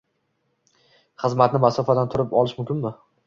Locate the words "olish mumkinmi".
2.43-2.95